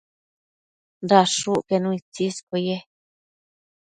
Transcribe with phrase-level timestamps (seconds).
[1.09, 2.77] dashucquenu itsisquio ye